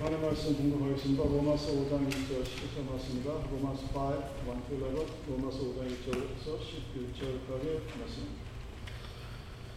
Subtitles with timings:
[0.00, 1.24] 하나님 말씀 공부하겠습니다.
[1.24, 3.32] 로마서 5장 1절 11절 말씀입니다.
[3.52, 8.40] 로마서 5, 1 to 11, 로마서 5장 1절에서 11절까지 말씀입니다.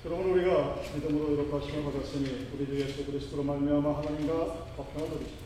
[0.05, 5.37] 여러분 우리가 믿음으로 이렇게 하심을 받았으니 우리 주 예수 그리스도로 말미암아 하나님과 화평을 누리시고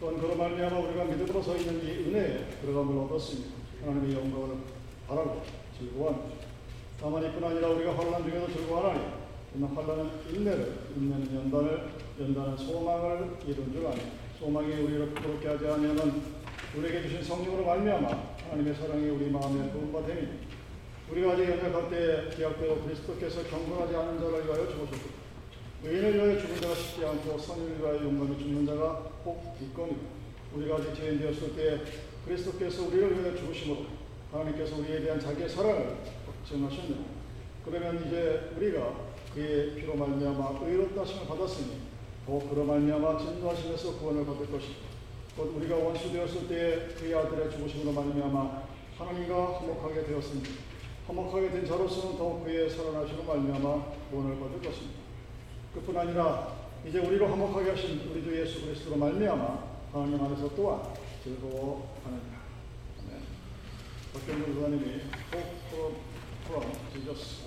[0.00, 4.56] 또한 그로 말미암아 우리가 믿음으로 서 있는 이 은혜에 들어감을 얻었으니 하나님의 영광을
[5.06, 5.42] 바라고
[5.78, 6.46] 즐거워합니다.
[7.00, 9.00] 다만 이뿐 아니라 우리가 환란 중에도 즐거워하나니
[9.54, 14.00] 이는 환란은 인내를 인내는 연단을 연단은 소망을 이룬 줄 아니
[14.38, 16.22] 소망이 우리를 부끄럽게 하지 아니하면
[16.76, 18.08] 우리에게 주신 성령으로 말미암아
[18.44, 20.28] 하나님의 사랑이 우리 마음에 부음바 되니.
[21.10, 25.22] 우리가 아직 연약할 때 기약되어 그리스도께서 경건하지 않은 자를 위하여 죽으셨고
[25.84, 29.96] 의인을 위하여 죽은 자가 쉽지 않고 선을 위하여 용감히 죽는 자가 꼭 있거니와
[30.54, 31.80] 우리가 아직 죄인 되었을 때
[32.24, 33.84] 그리스도께서 우리를 위하여 죽으심으로
[34.30, 37.04] 하나님께서 우리에 대한 자기의 사랑을 확증하셨느니
[37.64, 38.94] 그러면 이제 우리가
[39.34, 41.91] 그의 피로 말미암아 의롭다 하심을 받았으니
[42.26, 44.74] 곧 그로 말미암아 진노하심에서 구원을 받을 것이고
[45.36, 48.62] 곧 우리가 원수 되었을 때에 그의 아들의 죽으심으로 말미암아
[48.98, 50.42] 하나님과 화목하게 되었으니
[51.06, 55.00] 화목하게 된 자로서는 더욱 그의 살아나시로 말미암아 구원을 받을 것입니다.
[55.74, 56.54] 그뿐 아니라
[56.86, 60.82] 이제 우리로 화목하게 하신 우리 주 예수 그리스도로 말미암아 하나님 안에서 또한
[61.24, 62.42] 즐거워하느니라.
[64.12, 65.00] 박경준 부사님이
[65.32, 65.96] Hope
[66.44, 67.42] from Jesus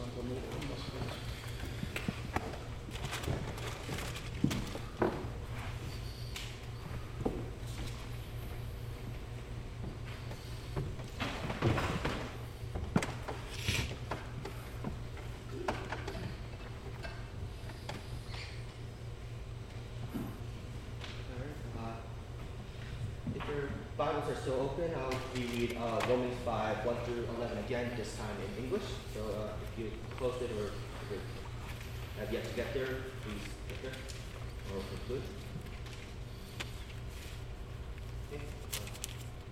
[23.56, 28.18] your Bibles are still open, I'll read uh, Romans 5, 1 through 11 again, this
[28.18, 28.84] time in English.
[29.14, 30.72] So uh, if you closed it or
[32.20, 32.88] have yet to get there,
[33.24, 33.92] please get there
[34.76, 35.22] or conclude.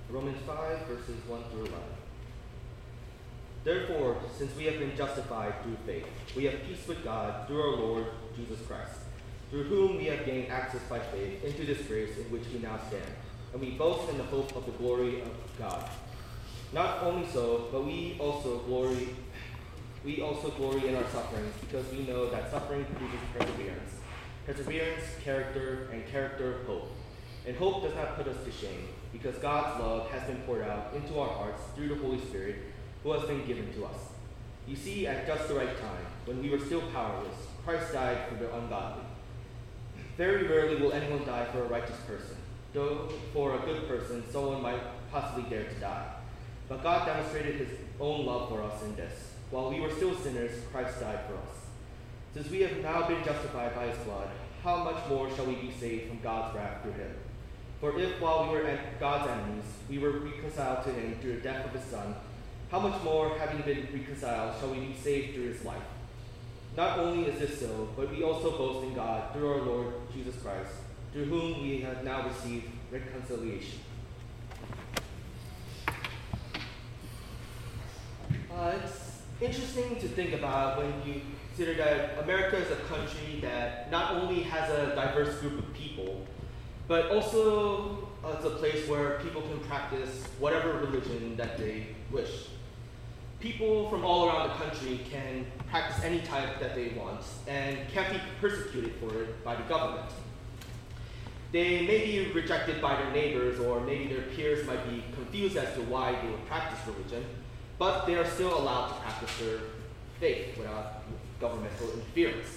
[0.10, 1.80] Romans 5, verses 1 through 11.
[3.64, 7.78] Therefore, since we have been justified through faith, we have peace with God through our
[7.78, 9.00] Lord Jesus Christ,
[9.50, 12.78] through whom we have gained access by faith into this grace in which we now
[12.90, 13.04] stand,
[13.54, 15.90] and we boast in the hope of the glory of God.
[16.74, 19.10] Not only so, but we also glory
[20.04, 23.92] we also glory in our sufferings, because we know that suffering produces perseverance.
[24.46, 26.92] Perseverance, character, and character, hope.
[27.48, 30.94] And hope does not put us to shame, because God's love has been poured out
[30.94, 32.56] into our hearts through the Holy Spirit
[33.02, 33.96] who has been given to us.
[34.68, 37.36] You see, at just the right time, when we were still powerless,
[37.66, 39.04] Christ died for the ungodly.
[40.18, 42.36] Very rarely will anyone die for a righteous person,
[42.74, 46.08] though for a good person, someone might possibly dare to die.
[46.68, 49.34] But God demonstrated his own love for us in this.
[49.52, 51.56] While we were still sinners, Christ died for us.
[52.34, 54.30] Since we have now been justified by his blood,
[54.64, 57.12] how much more shall we be saved from God's wrath through him?
[57.80, 61.66] For if while we were God's enemies, we were reconciled to him through the death
[61.66, 62.16] of his Son,
[62.72, 65.84] how much more, having been reconciled, shall we be saved through his life?
[66.76, 70.36] Not only is this so, but we also boast in God through our Lord Jesus
[70.42, 70.72] Christ,
[71.14, 73.80] through whom we have now received reconciliation.
[78.52, 83.92] Uh, it's interesting to think about when you consider that America is a country that
[83.92, 86.26] not only has a diverse group of people,
[86.88, 92.48] but also uh, it's a place where people can practice whatever religion that they wish.
[93.40, 98.12] People from all around the country can practice any type that they want and can't
[98.12, 100.10] be persecuted for it by the government.
[101.54, 105.72] They may be rejected by their neighbors, or maybe their peers might be confused as
[105.76, 107.24] to why they would practice religion,
[107.78, 109.60] but they are still allowed to practice their
[110.20, 111.04] faith without
[111.40, 112.48] governmental interference.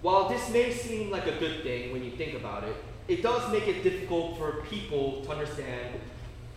[0.00, 2.76] While this may seem like a good thing when you think about it,
[3.06, 5.94] it does make it difficult for people to understand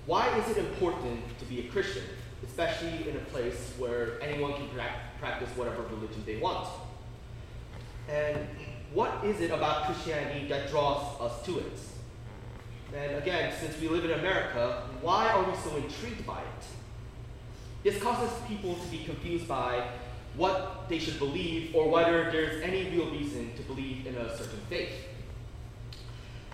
[0.05, 2.03] why is it important to be a Christian,
[2.47, 6.69] especially in a place where anyone can prac- practice whatever religion they want.
[8.07, 8.47] And
[8.93, 11.79] what is it about Christianity that draws us to it?
[12.93, 16.65] And again, since we live in America, why are we so intrigued by it?
[17.83, 19.87] This causes people to be confused by
[20.35, 24.59] what they should believe or whether there's any real reason to believe in a certain
[24.69, 24.93] faith.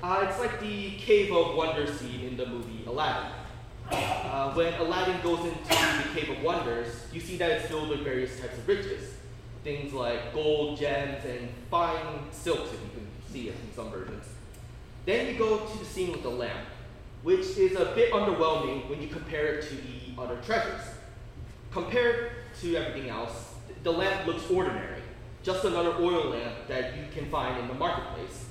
[0.02, 3.32] Uh, it's like the Cave of Wonders scene in the movie Aladdin.
[3.92, 8.02] Uh, when Aladdin goes into the Cave of Wonders, you see that it's filled with
[8.02, 9.16] various types of riches.
[9.64, 14.26] Things like gold, gems, and fine silks, if you can see it in some versions.
[15.06, 16.68] Then you go to the scene with the lamp,
[17.24, 20.82] which is a bit underwhelming when you compare it to the other treasures.
[21.72, 22.32] Compared
[22.62, 25.02] to everything else, the lamp looks ordinary,
[25.44, 28.46] just another oil lamp that you can find in the marketplace.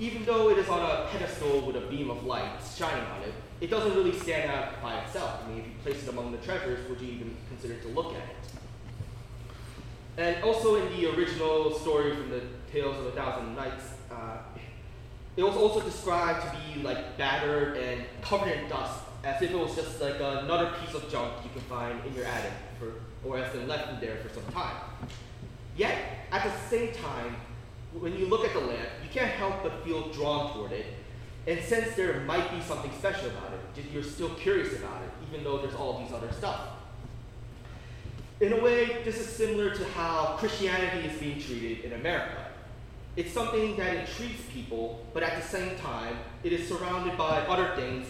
[0.00, 3.32] even though it is on a pedestal with a beam of light shining on it,
[3.60, 5.40] it doesn't really stand out by itself.
[5.44, 8.12] I mean, if you place it among the treasures, would you even consider to look
[8.14, 8.63] at it?
[10.16, 14.38] And also in the original story from the Tales of a Thousand Nights, uh,
[15.36, 19.58] it was also described to be like battered and covered in dust, as if it
[19.58, 22.92] was just like another piece of junk you can find in your attic, for,
[23.28, 24.76] or has been left in there for some time.
[25.76, 25.98] Yet,
[26.30, 27.34] at the same time,
[27.98, 30.86] when you look at the lamp, you can't help but feel drawn toward it.
[31.48, 35.42] And since there might be something special about it, you're still curious about it, even
[35.44, 36.73] though there's all these other stuff.
[38.44, 42.44] In a way, this is similar to how Christianity is being treated in America.
[43.16, 47.74] It's something that intrigues people, but at the same time, it is surrounded by other
[47.74, 48.06] things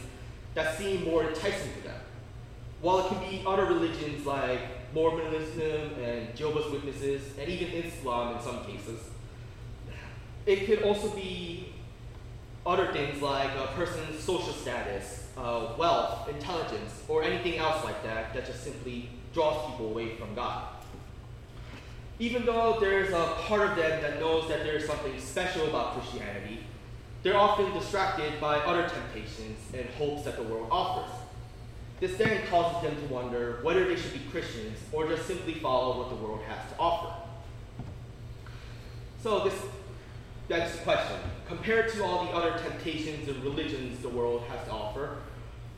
[0.54, 2.00] that seem more enticing to them.
[2.80, 4.58] While it can be other religions like
[4.92, 8.98] Mormonism and Jehovah's Witnesses, and even Islam in some cases,
[10.46, 11.74] it could also be
[12.66, 18.34] other things like a person's social status, uh, wealth, intelligence, or anything else like that
[18.34, 20.68] that just simply draws people away from God.
[22.20, 26.60] Even though there's a part of them that knows that there's something special about Christianity,
[27.24, 31.10] they're often distracted by other temptations and hopes that the world offers.
[31.98, 35.98] This then causes them to wonder whether they should be Christians or just simply follow
[35.98, 37.14] what the world has to offer.
[39.22, 39.54] So this
[40.48, 41.16] begs the question,
[41.48, 45.16] compared to all the other temptations and religions the world has to offer,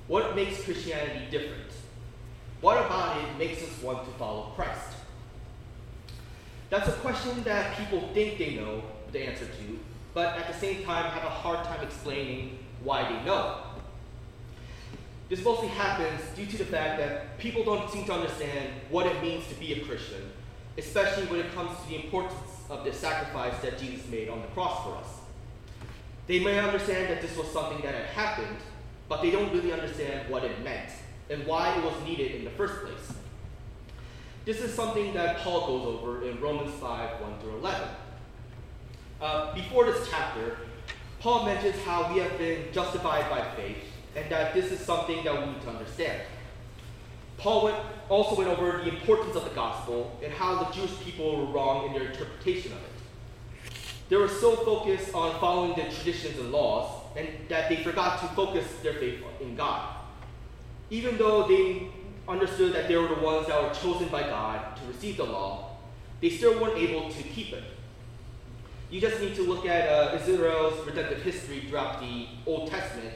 [0.09, 1.71] what makes Christianity different?
[2.61, 4.97] What about it makes us want to follow Christ?
[6.71, 8.83] That's a question that people think they know
[9.13, 9.79] the answer to,
[10.15, 13.59] but at the same time have a hard time explaining why they know.
[15.29, 19.21] This mostly happens due to the fact that people don't seem to understand what it
[19.23, 20.31] means to be a Christian,
[20.79, 22.35] especially when it comes to the importance
[22.71, 25.09] of the sacrifice that Jesus made on the cross for us.
[26.27, 28.57] They may understand that this was something that had happened,
[29.09, 30.91] but they don't really understand what it meant
[31.31, 33.13] and why it was needed in the first place.
[34.45, 37.89] This is something that Paul goes over in Romans 5 1 through 11.
[39.21, 40.59] Uh, before this chapter,
[41.21, 43.79] Paul mentions how we have been justified by faith
[44.15, 46.23] and that this is something that we need to understand.
[47.39, 47.77] Paul went,
[48.09, 51.87] also went over the importance of the gospel and how the Jewish people were wrong
[51.87, 53.73] in their interpretation of it.
[54.09, 58.29] They were so focused on following the traditions and laws and that they forgot to
[58.29, 59.96] focus their faith in God.
[60.91, 61.89] Even though they
[62.29, 65.77] understood that they were the ones that were chosen by God to receive the law,
[66.21, 67.65] they still weren't able to keep it.
[68.91, 73.15] You just need to look at uh, Israel's redemptive history throughout the Old Testament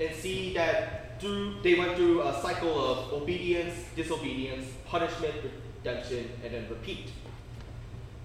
[0.00, 5.34] and see that through, they went through a cycle of obedience, disobedience, punishment,
[5.78, 7.12] redemption, and then repeat.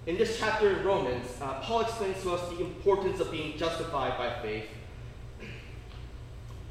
[0.07, 4.17] In this chapter in Romans, uh, Paul explains to us the importance of being justified
[4.17, 4.65] by faith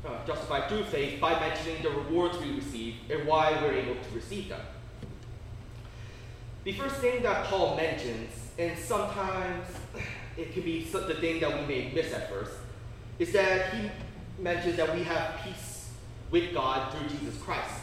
[0.04, 4.14] uh, justified through faith by mentioning the rewards we receive and why we're able to
[4.14, 4.60] receive them.
[6.64, 9.66] The first thing that Paul mentions, and sometimes
[10.36, 12.52] it can be the thing that we may miss at first,
[13.18, 13.90] is that he
[14.38, 15.90] mentions that we have peace
[16.30, 17.74] with God through Jesus Christ.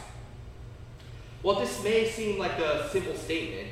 [1.41, 3.67] While this may seem like a simple statement,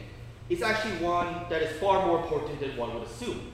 [0.49, 3.51] it's actually one that is far more important than one would assume.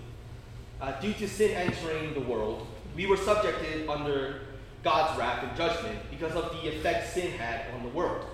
[0.81, 4.41] Uh, due to sin entering the world, we were subjected under
[4.83, 8.25] God's wrath and judgment because of the effect sin had on the world.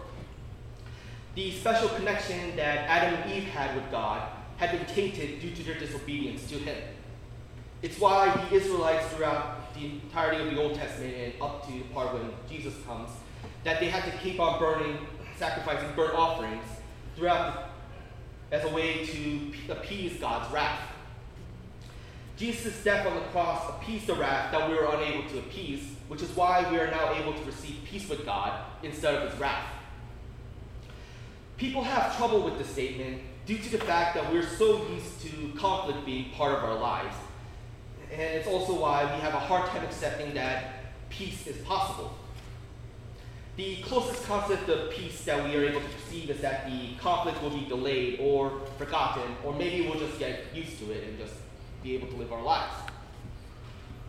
[1.35, 5.63] The special connection that Adam and Eve had with God had been tainted due to
[5.63, 6.77] their disobedience to Him.
[7.81, 11.83] It's why the Israelites, throughout the entirety of the Old Testament and up to the
[11.93, 13.09] part when Jesus comes,
[13.63, 15.00] that they had to keep on burning,
[15.38, 16.63] sacrificing burnt offerings
[17.15, 17.71] throughout
[18.51, 20.79] as a way to appease God's wrath.
[22.43, 26.21] Jesus' death on the cross appeased the wrath that we were unable to appease which
[26.21, 29.65] is why we are now able to receive peace with God instead of his wrath.
[31.55, 35.57] People have trouble with this statement due to the fact that we're so used to
[35.57, 37.15] conflict being part of our lives.
[38.12, 42.13] And it's also why we have a hard time accepting that peace is possible.
[43.55, 47.41] The closest concept of peace that we are able to perceive is that the conflict
[47.41, 51.35] will be delayed or forgotten, or maybe we'll just get used to it and just
[51.83, 52.73] be able to live our lives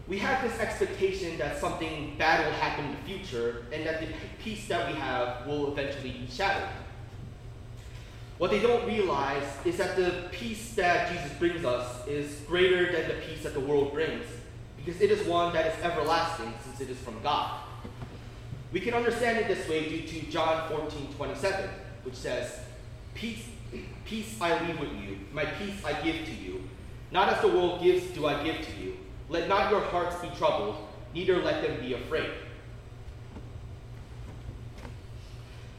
[0.06, 4.08] we have this expectation that something bad will happen in the future and that the
[4.42, 6.68] peace that we have will eventually be shattered.
[8.36, 13.08] What they don't realize is that the peace that Jesus brings us is greater than
[13.08, 14.26] the peace that the world brings,
[14.76, 17.60] because it is one that is everlasting since it is from God.
[18.72, 21.70] We can understand it this way due to John 14 27,
[22.02, 22.58] which says,
[23.14, 23.46] Peace,
[24.04, 26.68] peace I leave with you, my peace I give to you.
[27.14, 28.96] Not as the world gives, do I give to you.
[29.28, 30.76] let not your hearts be troubled,
[31.14, 32.28] neither let them be afraid.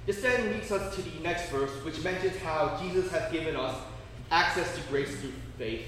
[0.05, 3.75] This then leads us to the next verse, which mentions how Jesus has given us
[4.31, 5.85] access to grace through faith,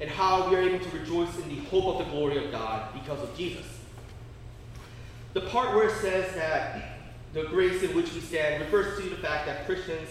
[0.00, 2.92] and how we are able to rejoice in the hope of the glory of God
[2.92, 3.66] because of Jesus.
[5.32, 6.98] The part where it says that
[7.32, 10.10] the grace in which we stand refers to the fact that Christians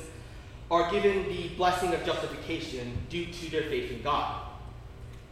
[0.72, 4.43] are given the blessing of justification due to their faith in God.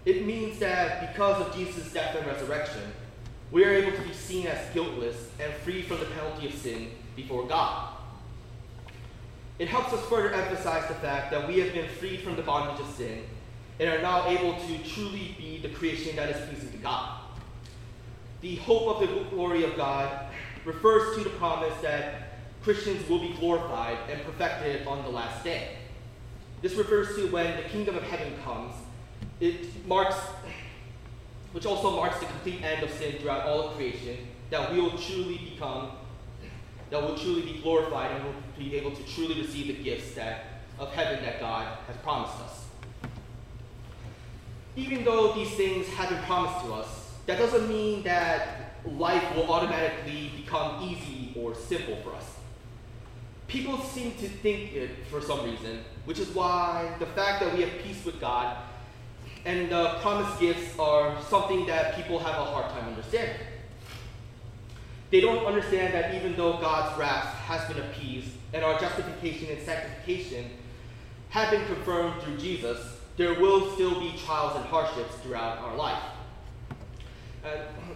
[0.06, 2.82] It means that because of Jesus' death and resurrection,
[3.52, 6.92] we are able to be seen as guiltless and free from the penalty of sin
[7.16, 7.90] before God.
[9.60, 12.84] It helps us further emphasize the fact that we have been freed from the bondage
[12.84, 13.24] of sin
[13.80, 17.20] and are now able to truly be the creation that is pleasing to God.
[18.42, 20.28] The hope of the glory of God
[20.66, 25.78] refers to the promise that Christians will be glorified and perfected on the last day.
[26.62, 28.74] This refers to when the kingdom of heaven comes.
[29.42, 30.16] It marks,
[31.52, 34.18] which also marks the complete end of sin throughout all of creation,
[34.52, 35.94] that we will truly become,
[36.92, 40.46] that will truly be glorified and will be able to truly receive the gifts that,
[40.78, 42.66] of heaven that God has promised us.
[44.76, 49.52] Even though these things have been promised to us, that doesn't mean that life will
[49.52, 52.36] automatically become easy or simple for us.
[53.48, 57.62] People seem to think it for some reason, which is why the fact that we
[57.62, 58.56] have peace with God
[59.46, 63.36] and the promised gifts are something that people have a hard time understanding.
[65.10, 69.62] They don't understand that even though God's wrath has been appeased and our justification and
[69.62, 70.50] sanctification
[71.30, 76.02] have been confirmed through Jesus, there will still be trials and hardships throughout our life.
[77.44, 77.50] Uh,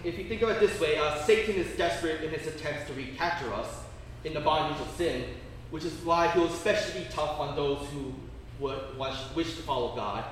[0.04, 2.94] if you think of it this way, uh, Satan is desperate in his attempts to
[2.94, 3.84] recapture us
[4.24, 5.26] in the bondage of sin,
[5.70, 8.14] which is why he'll especially be tough on those who
[8.60, 8.98] would
[9.36, 10.24] wish to follow God,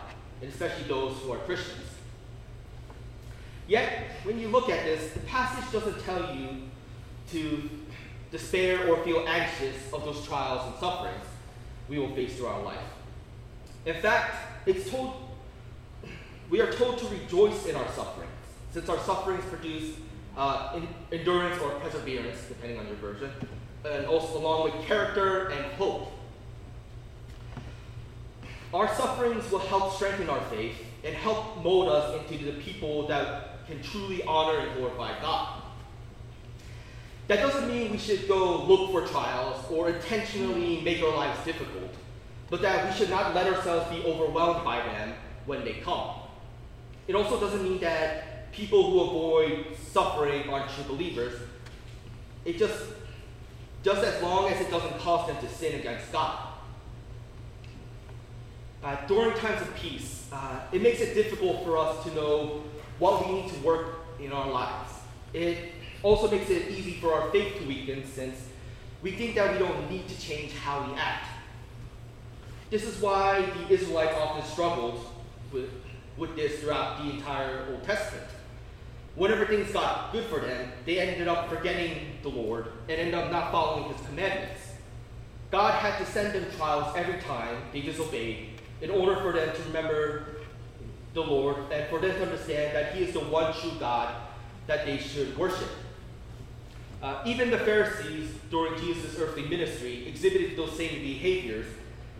[0.43, 1.87] and especially those who are Christians.
[3.65, 6.63] Yet, when you look at this, the passage doesn't tell you
[7.31, 7.69] to
[8.29, 11.25] despair or feel anxious of those trials and sufferings
[11.87, 12.83] we will face through our life.
[13.85, 14.35] In fact,
[14.65, 15.13] it's told
[16.49, 18.29] we are told to rejoice in our sufferings,
[18.73, 19.95] since our sufferings produce
[20.35, 20.77] uh,
[21.11, 23.31] endurance or perseverance, depending on your version,
[23.89, 26.11] and also along with character and hope.
[28.73, 33.67] Our sufferings will help strengthen our faith and help mold us into the people that
[33.67, 35.61] can truly honor and glorify God.
[37.27, 41.93] That doesn't mean we should go look for trials or intentionally make our lives difficult,
[42.49, 45.13] but that we should not let ourselves be overwhelmed by them
[45.45, 46.15] when they come.
[47.07, 51.39] It also doesn't mean that people who avoid suffering aren't true believers.
[52.43, 52.83] It just,
[53.83, 56.52] just as long as it doesn't cause them to sin against God.
[58.83, 62.63] Uh, during times of peace, uh, it makes it difficult for us to know
[62.99, 64.91] what we need to work in our lives.
[65.31, 65.57] It
[66.01, 68.35] also makes it easy for our faith to weaken since
[69.01, 71.27] we think that we don't need to change how we act.
[72.69, 75.05] This is why the Israelites often struggled
[75.53, 75.69] with,
[76.17, 78.27] with this throughout the entire Old Testament.
[79.15, 83.31] Whenever things got good for them, they ended up forgetting the Lord and ended up
[83.31, 84.59] not following his commandments.
[85.51, 88.52] God had to send them trials every time they disobeyed
[88.83, 90.25] in order for them to remember
[91.13, 94.13] the Lord and for them to understand that he is the one true God
[94.67, 95.69] that they should worship.
[97.01, 101.65] Uh, even the Pharisees during Jesus' earthly ministry exhibited those same behaviors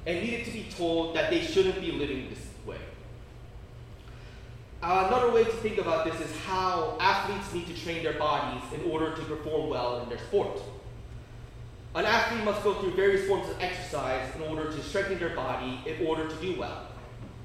[0.06, 2.78] and needed to be told that they shouldn't be living this way.
[4.82, 8.64] Uh, another way to think about this is how athletes need to train their bodies
[8.74, 10.62] in order to perform well in their sport.
[11.96, 15.80] An athlete must go through various forms of exercise in order to strengthen their body
[15.86, 16.88] in order to do well.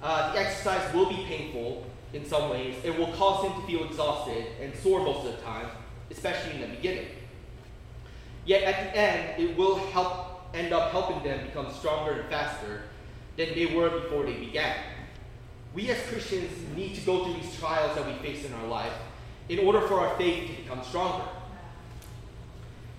[0.02, 2.74] Uh, the exercise will be painful in some ways.
[2.82, 5.68] It will cause him to feel exhausted and sore most of the time,
[6.10, 7.08] especially in the beginning.
[8.46, 12.84] Yet at the end, it will help end up helping them become stronger and faster
[13.36, 14.76] than they were before they began.
[15.74, 18.94] We as Christians need to go through these trials that we face in our life
[19.50, 21.24] in order for our faith to become stronger.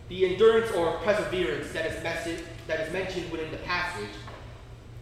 [0.09, 4.09] The endurance or perseverance that is, message, that is mentioned within the passage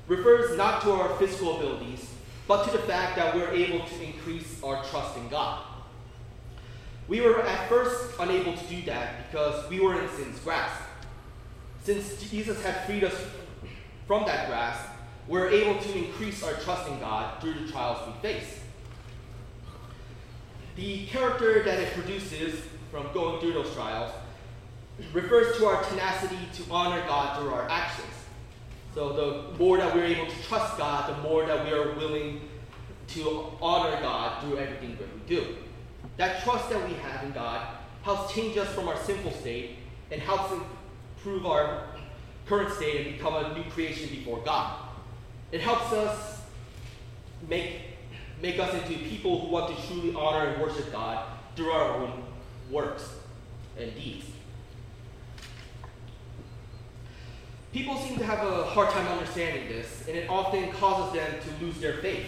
[0.07, 2.09] refers not to our physical abilities,
[2.45, 5.63] but to the fact that we're able to increase our trust in God.
[7.07, 10.81] We were at first unable to do that because we were in sin's grasp.
[11.83, 13.15] Since Jesus had freed us
[14.07, 14.85] from that grasp,
[15.25, 18.59] we're able to increase our trust in God through the trials we face.
[20.75, 22.59] The character that it produces
[22.91, 24.11] from going through those trials
[25.13, 28.07] refers to our tenacity to honor God through our actions.
[28.93, 32.41] So the more that we're able to trust God, the more that we are willing
[33.09, 35.55] to honor God through everything that we do.
[36.17, 37.67] That trust that we have in God
[38.01, 39.77] helps change us from our sinful state
[40.11, 40.51] and helps
[41.17, 41.83] improve our
[42.47, 44.79] current state and become a new creation before God.
[45.51, 46.41] It helps us
[47.47, 47.81] make,
[48.41, 51.25] make us into people who want to truly honor and worship God
[51.55, 52.23] through our own
[52.71, 53.09] works
[53.77, 54.25] and deeds.
[57.77, 61.63] People seem to have a hard time understanding this, and it often causes them to
[61.63, 62.25] lose their faith.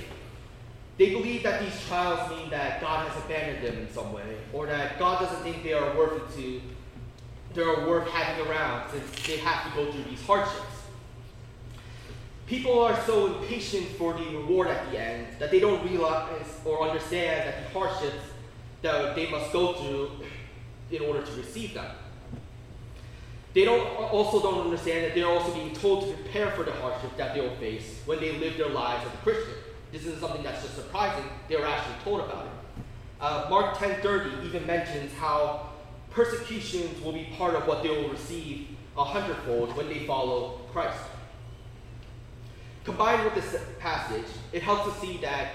[0.99, 4.67] They believe that these trials mean that God has abandoned them in some way, or
[4.67, 6.61] that God doesn't think they are worth it to,
[7.55, 10.83] they are worth having around since they have to go through these hardships.
[12.45, 16.87] People are so impatient for the reward at the end that they don't realize or
[16.87, 18.23] understand that the hardships
[18.83, 20.11] that they must go through
[20.91, 21.89] in order to receive them.
[23.53, 27.17] They don't also don't understand that they're also being told to prepare for the hardship
[27.17, 29.55] that they will face when they live their lives as a Christian.
[29.91, 31.25] This isn't something that's just surprising.
[31.47, 32.51] They were actually told about it.
[33.19, 35.69] Uh, Mark 10:30 even mentions how
[36.11, 40.99] persecutions will be part of what they will receive a hundredfold when they follow Christ.
[42.83, 45.47] Combined with this passage, it helps us see that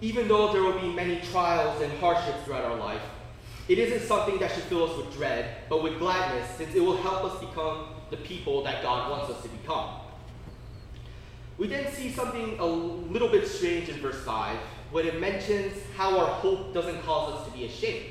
[0.00, 3.02] even though there will be many trials and hardships throughout our life,
[3.68, 6.98] it isn't something that should fill us with dread, but with gladness, since it will
[6.98, 10.00] help us become the people that God wants us to become.
[11.56, 14.58] We then see something a little bit strange in verse 5
[14.90, 18.06] when it mentions how our hope doesn't cause us to be ashamed.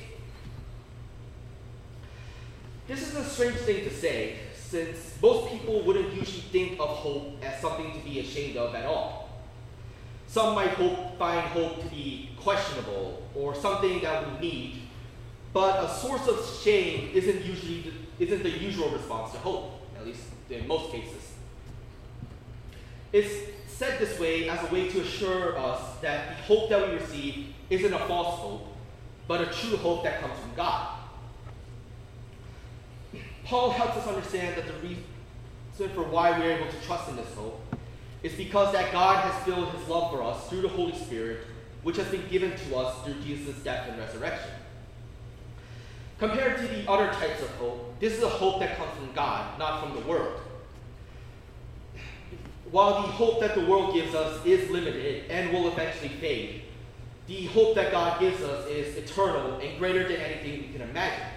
[2.87, 7.43] This is a strange thing to say, since most people wouldn't usually think of hope
[7.43, 9.29] as something to be ashamed of at all.
[10.27, 14.82] Some might hope, find hope to be questionable or something that we need,
[15.53, 17.81] but a source of shame isn't usually
[18.17, 21.33] the, isn't the usual response to hope, at least in most cases.
[23.11, 23.31] It's
[23.67, 27.53] said this way as a way to assure us that the hope that we receive
[27.69, 28.75] isn't a false hope,
[29.27, 30.97] but a true hope that comes from God.
[33.45, 35.03] Paul helps us understand that the reason
[35.93, 37.61] for why we're able to trust in this hope
[38.23, 41.41] is because that God has filled his love for us through the Holy Spirit,
[41.83, 44.51] which has been given to us through Jesus' death and resurrection.
[46.19, 49.57] Compared to the other types of hope, this is a hope that comes from God,
[49.59, 50.39] not from the world.
[52.71, 56.63] While the hope that the world gives us is limited and will eventually fade,
[57.27, 61.27] the hope that God gives us is eternal and greater than anything we can imagine.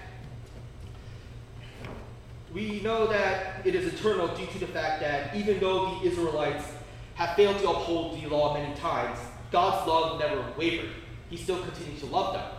[2.53, 6.65] We know that it is eternal due to the fact that even though the Israelites
[7.15, 9.19] have failed to uphold the law many times,
[9.53, 10.91] God's love never wavered.
[11.29, 12.56] He still continues to love them.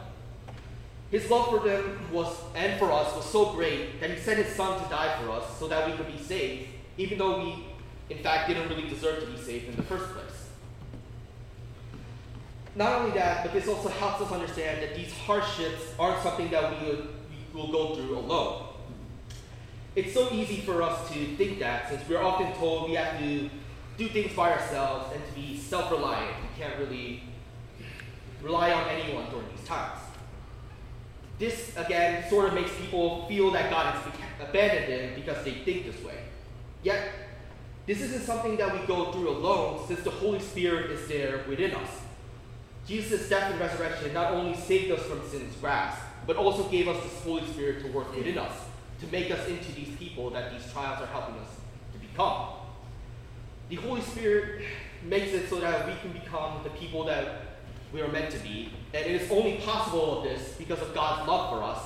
[1.12, 4.54] His love for them was and for us was so great that he sent his
[4.56, 6.68] son to die for us so that we could be saved,
[6.98, 7.66] even though we
[8.10, 10.50] in fact didn't really deserve to be saved in the first place.
[12.76, 16.72] Not only that, but this also helps us understand that these hardships aren't something that
[16.72, 16.98] we will,
[17.54, 18.66] we will go through alone.
[19.96, 23.50] It's so easy for us to think that since we're often told we have to
[23.98, 26.36] do things by ourselves and to be self reliant.
[26.42, 27.24] We can't really
[28.44, 30.00] rely on anyone during these times.
[31.40, 34.14] This, again, sort of makes people feel that God has
[34.50, 36.18] abandoned them because they think this way.
[36.84, 37.10] Yet,
[37.86, 41.74] this isn't something that we go through alone since the Holy Spirit is there within
[41.76, 41.90] us.
[42.88, 47.02] Jesus' death and resurrection not only saved us from sin's grasp, but also gave us
[47.04, 48.54] this Holy Spirit to work within us,
[49.00, 51.50] to make us into these people that these trials are helping us
[51.94, 52.48] to become.
[53.70, 54.64] The Holy Spirit
[55.04, 57.57] makes it so that we can become the people that
[57.94, 58.70] we are meant to be.
[58.94, 61.80] And it is only possible of this because of God's love for us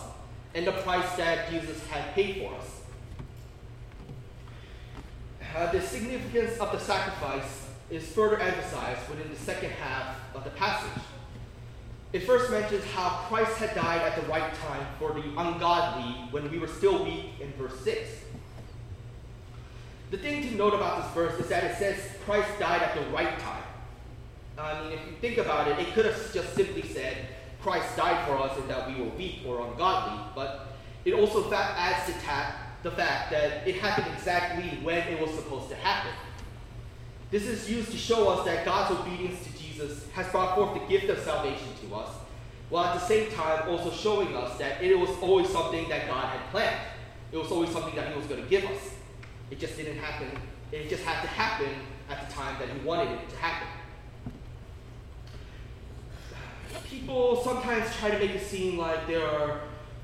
[0.53, 2.81] and the price that Jesus had paid for us.
[5.55, 10.49] Uh, the significance of the sacrifice is further emphasized within the second half of the
[10.51, 11.03] passage.
[12.13, 16.49] It first mentions how Christ had died at the right time for the ungodly when
[16.51, 18.09] we were still weak in verse 6.
[20.11, 23.01] The thing to note about this verse is that it says Christ died at the
[23.11, 23.61] right time.
[24.62, 27.17] I mean, if you think about it, it could have just simply said
[27.62, 30.67] Christ died for us and that we were weak or ungodly, but
[31.06, 35.69] it also adds to ta- the fact that it happened exactly when it was supposed
[35.69, 36.12] to happen.
[37.30, 40.88] This is used to show us that God's obedience to Jesus has brought forth the
[40.88, 42.10] gift of salvation to us,
[42.69, 46.26] while at the same time also showing us that it was always something that God
[46.26, 46.82] had planned.
[47.32, 48.91] It was always something that He was going to give us.
[49.50, 50.28] It just didn't happen.
[50.71, 51.69] It just had to happen
[52.10, 53.67] at the time that he wanted it to happen.
[56.91, 59.62] People sometimes try to make it seem like there are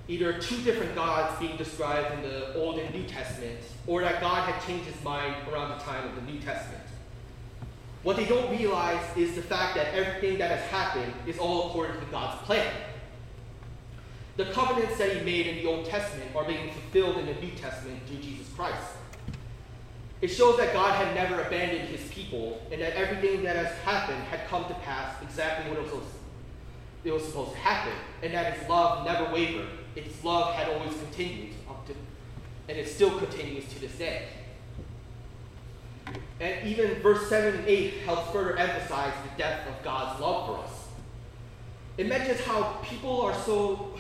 [0.07, 4.49] either two different gods being described in the Old and New Testament, or that God
[4.49, 6.81] had changed his mind around the time of the New Testament.
[8.03, 11.99] What they don't realize is the fact that everything that has happened is all according
[11.99, 12.73] to God's plan.
[14.37, 17.51] The covenants that he made in the Old Testament are being fulfilled in the New
[17.51, 18.93] Testament through Jesus Christ.
[20.21, 24.23] It shows that God had never abandoned his people and that everything that has happened
[24.31, 26.05] had come to pass exactly what it was,
[27.03, 29.67] it was supposed to happen, and that his love never wavered.
[29.95, 31.93] Its love had always continued up to,
[32.67, 34.27] and it still continues to this day.
[36.39, 40.63] And even verse 7 and 8 helps further emphasize the depth of God's love for
[40.63, 40.87] us.
[41.97, 43.97] It mentions how people are so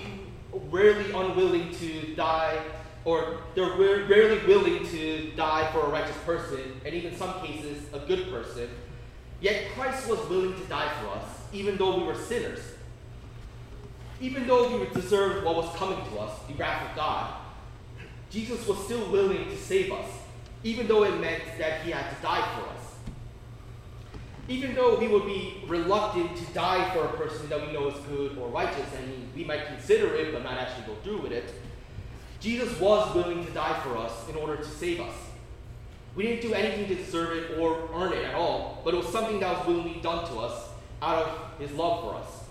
[0.69, 2.59] rarely unwilling to die,
[3.05, 7.99] or they're rarely willing to die for a righteous person, and even some cases, a
[7.99, 8.69] good person.
[9.41, 12.59] Yet Christ was willing to die for us, even though we were sinners.
[14.19, 17.35] Even though we deserved what was coming to us, the wrath of God,
[18.29, 20.09] Jesus was still willing to save us,
[20.63, 22.77] even though it meant that he had to die for us.
[24.49, 27.99] Even though we would be reluctant to die for a person that we know is
[28.05, 31.53] good or righteous, and we might consider it but not actually go through with it,
[32.39, 35.13] Jesus was willing to die for us in order to save us.
[36.15, 39.09] We didn't do anything to deserve it or earn it at all, but it was
[39.09, 40.69] something that was willingly done to us
[41.01, 42.46] out of his love for us.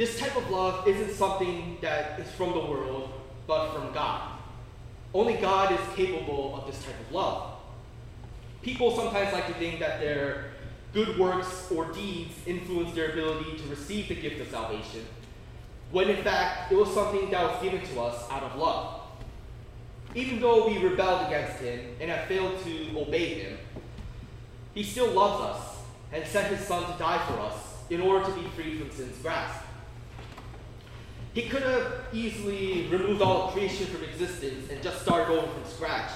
[0.00, 3.10] This type of love isn't something that is from the world,
[3.46, 4.30] but from God.
[5.12, 7.58] Only God is capable of this type of love.
[8.62, 10.52] People sometimes like to think that their
[10.94, 15.04] good works or deeds influence their ability to receive the gift of salvation,
[15.90, 19.02] when in fact it was something that was given to us out of love.
[20.14, 23.58] Even though we rebelled against him and have failed to obey him,
[24.72, 25.76] he still loves us
[26.10, 29.18] and sent his son to die for us in order to be free from sin's
[29.18, 29.66] grasp.
[31.32, 36.10] He could have easily removed all creation from existence and just started over from scratch,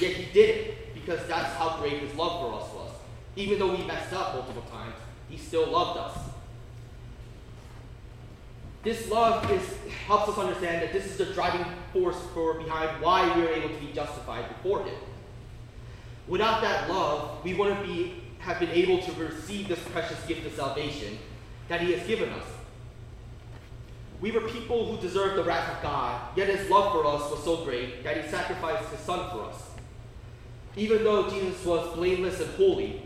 [0.00, 2.92] yet he didn't, because that's how great his love for us was.
[3.36, 4.94] Even though we messed up multiple times,
[5.28, 6.18] he still loved us.
[8.82, 9.62] This love is,
[10.06, 13.68] helps us understand that this is the driving force for behind why we are able
[13.68, 14.94] to be justified before him.
[16.28, 20.52] Without that love, we wouldn't be have been able to receive this precious gift of
[20.52, 21.18] salvation
[21.68, 22.44] that he has given us.
[24.20, 27.42] We were people who deserved the wrath of God, yet his love for us was
[27.44, 29.62] so great that he sacrificed his son for us.
[30.76, 33.02] Even though Jesus was blameless and holy,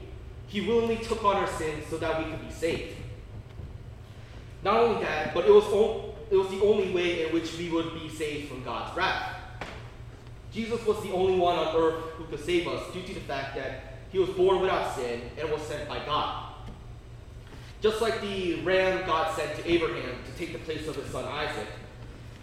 [0.46, 2.96] he willingly took on our sins so that we could be saved.
[4.62, 7.70] Not only that, but it was, o- it was the only way in which we
[7.70, 9.36] would be saved from God's wrath.
[10.52, 13.54] Jesus was the only one on earth who could save us due to the fact
[13.56, 16.49] that he was born without sin and was sent by God.
[17.80, 21.24] Just like the ram God sent to Abraham to take the place of his son
[21.24, 21.66] Isaac,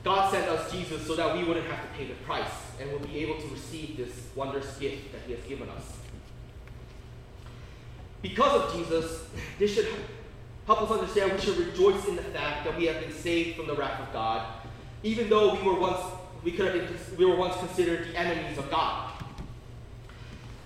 [0.03, 3.03] God sent us Jesus so that we wouldn't have to pay the price and would
[3.03, 5.83] be able to receive this wondrous gift that he has given us.
[8.21, 9.25] Because of Jesus,
[9.59, 9.87] this should
[10.65, 13.67] help us understand we should rejoice in the fact that we have been saved from
[13.67, 14.45] the wrath of God,
[15.03, 15.99] even though we were once
[16.43, 19.11] we could have been, we were once considered the enemies of God.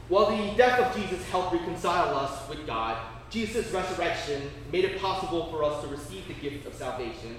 [0.07, 2.97] While the death of Jesus helped reconcile us with God,
[3.31, 7.37] Jesus' resurrection made it possible for us to receive the gift of salvation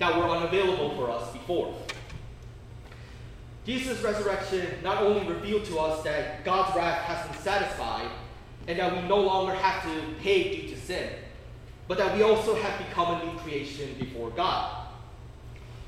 [0.00, 1.74] that were unavailable for us before.
[3.64, 8.10] Jesus' resurrection not only revealed to us that God's wrath has been satisfied
[8.66, 11.08] and that we no longer have to pay due to sin,
[11.86, 14.86] but that we also have become a new creation before God.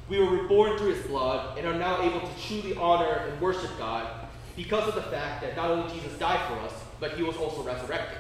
[0.09, 3.71] We were reborn through his blood and are now able to truly honor and worship
[3.79, 7.37] God because of the fact that not only Jesus died for us, but he was
[7.37, 8.19] also resurrected.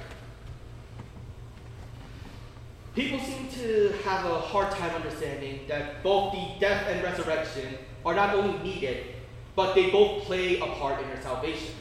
[2.94, 8.14] People seem to have a hard time understanding that both the death and resurrection are
[8.14, 9.14] not only needed,
[9.55, 11.74] but they both play a part in our salvation.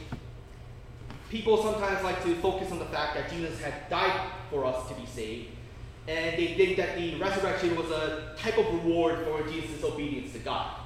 [1.28, 4.94] People sometimes like to focus on the fact that Jesus had died for us to
[4.94, 5.48] be saved,
[6.06, 10.38] and they think that the resurrection was a type of reward for Jesus' obedience to
[10.38, 10.76] God.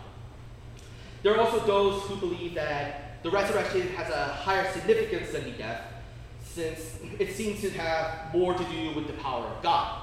[1.22, 5.52] There are also those who believe that the resurrection has a higher significance than the
[5.52, 5.82] death,
[6.42, 10.02] since it seems to have more to do with the power of God.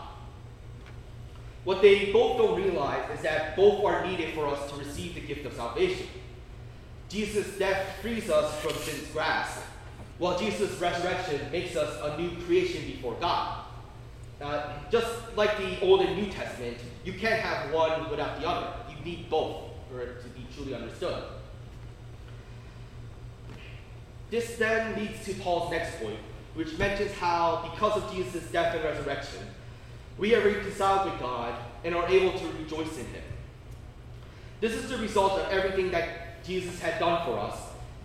[1.64, 5.22] What they both don't realize is that both are needed for us to receive the
[5.22, 6.08] gift of salvation.
[7.08, 9.62] Jesus' death frees us from sin's grasp,
[10.18, 13.66] while Jesus' resurrection makes us a new creation before God.
[14.42, 18.74] Uh, just like the Old and New Testament, you can't have one without the other.
[18.90, 19.58] You need both
[19.90, 21.24] for it to be truly understood.
[24.32, 26.18] This then leads to Paul's next point,
[26.56, 29.42] which mentions how, because of Jesus' death and resurrection,
[30.18, 33.24] we are reconciled with God and are able to rejoice in Him.
[34.60, 37.58] This is the result of everything that Jesus had done for us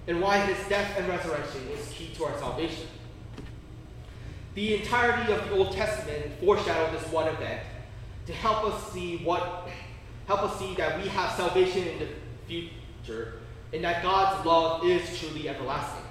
[0.06, 2.86] and why His death and resurrection is key to our salvation.
[4.54, 7.60] The entirety of the Old Testament foreshadowed this one event
[8.26, 9.68] to help us see what
[10.26, 12.08] help us see that we have salvation in the
[12.46, 13.34] future
[13.72, 16.02] and that God's love is truly everlasting.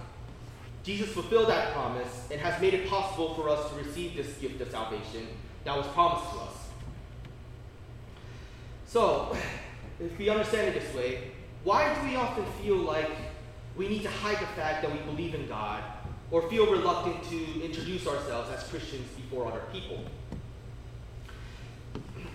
[0.83, 4.61] Jesus fulfilled that promise and has made it possible for us to receive this gift
[4.61, 5.27] of salvation
[5.65, 6.53] that was promised to us.
[8.87, 9.35] So,
[9.99, 11.31] if we understand it this way,
[11.63, 13.09] why do we often feel like
[13.75, 15.83] we need to hide the fact that we believe in God
[16.31, 20.05] or feel reluctant to introduce ourselves as Christians before other people?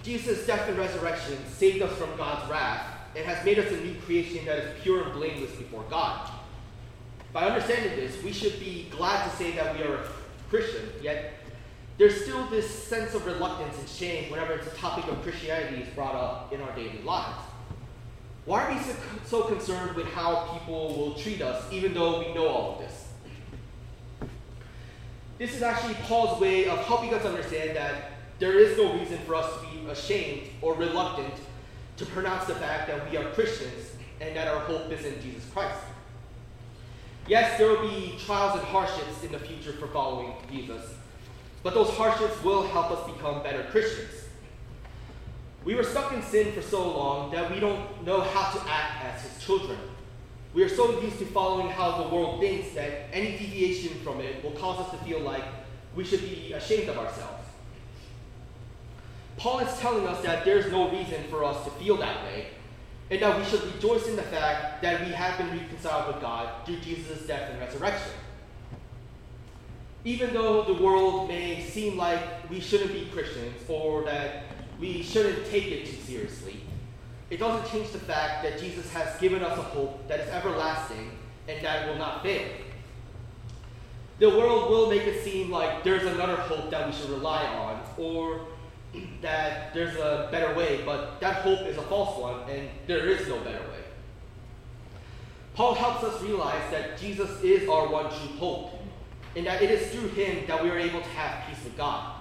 [0.03, 3.95] Jesus' death and resurrection saved us from God's wrath and has made us a new
[4.01, 6.31] creation that is pure and blameless before God.
[7.33, 10.09] By understanding this, we should be glad to say that we are a
[10.49, 11.40] Christian, yet
[12.01, 16.15] there's still this sense of reluctance and shame whenever the topic of Christianity is brought
[16.15, 17.45] up in our daily lives.
[18.47, 22.33] Why are we so, so concerned with how people will treat us, even though we
[22.33, 23.09] know all of this?
[25.37, 29.35] This is actually Paul's way of helping us understand that there is no reason for
[29.35, 31.35] us to be ashamed or reluctant
[31.99, 35.45] to pronounce the fact that we are Christians and that our hope is in Jesus
[35.53, 35.77] Christ.
[37.29, 40.95] Yes, there will be trials and hardships in the future for following Jesus,
[41.63, 44.11] but those hardships will help us become better Christians.
[45.65, 49.05] We were stuck in sin for so long that we don't know how to act
[49.05, 49.79] as his children.
[50.55, 54.43] We are so used to following how the world thinks that any deviation from it
[54.43, 55.45] will cause us to feel like
[55.95, 57.47] we should be ashamed of ourselves.
[59.37, 62.49] Paul is telling us that there's no reason for us to feel that way,
[63.11, 66.67] and that we should rejoice in the fact that we have been reconciled with God
[66.67, 68.13] through Jesus' death and resurrection.
[70.05, 74.45] Even though the world may seem like we shouldn't be Christians or that
[74.79, 76.61] we shouldn't take it too seriously,
[77.29, 81.11] it doesn't change the fact that Jesus has given us a hope that is everlasting
[81.49, 82.49] and that will not fail.
[84.19, 87.81] The world will make it seem like there's another hope that we should rely on,
[87.97, 88.47] or
[89.23, 93.27] that there's a better way, but that hope is a false one, and there is
[93.29, 93.85] no better way.
[95.55, 98.80] Paul helps us realize that Jesus is our one true hope,
[99.37, 102.17] and that it is through him that we are able to have peace with God.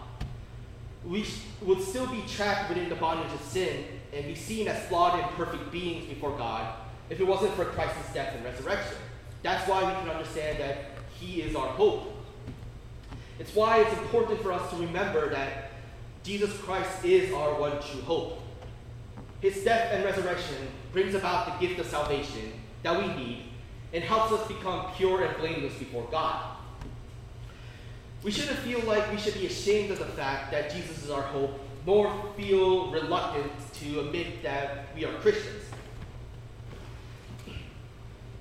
[1.06, 1.26] We
[1.62, 5.30] would still be trapped within the bondage of sin and be seen as flawed and
[5.32, 6.76] perfect beings before God
[7.10, 8.98] if it wasn't for Christ's death and resurrection.
[9.41, 10.78] That's why we can understand that
[11.19, 12.13] he is our hope.
[13.39, 15.72] It's why it's important for us to remember that
[16.24, 18.41] Jesus Christ is our one true hope.
[19.41, 20.58] His death and resurrection
[20.91, 22.52] brings about the gift of salvation
[22.84, 23.43] that we need
[23.93, 26.58] and helps us become pure and blameless before God.
[28.23, 31.21] We shouldn't feel like we should be ashamed of the fact that Jesus is our
[31.21, 35.63] hope, nor feel reluctant to admit that we are Christians.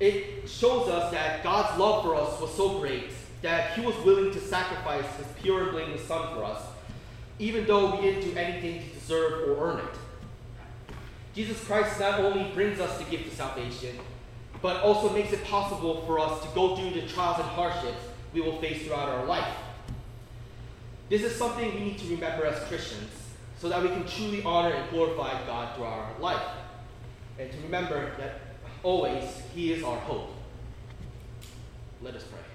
[0.01, 3.11] It shows us that God's love for us was so great
[3.43, 6.63] that he was willing to sacrifice his pure and blameless son for us
[7.39, 9.95] even though we didn't do anything to deserve or earn it.
[11.35, 13.97] Jesus Christ not only brings us the gift of salvation,
[14.61, 18.01] but also makes it possible for us to go through the trials and hardships
[18.35, 19.55] we will face throughout our life.
[21.09, 23.11] This is something we need to remember as Christians
[23.59, 26.43] so that we can truly honor and glorify God through our life.
[27.39, 28.41] And to remember that
[28.83, 30.31] always He is our hope.
[32.03, 32.48] Let us pray.